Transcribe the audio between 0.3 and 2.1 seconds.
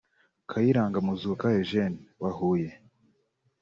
Kayiranga Muzuka Eugène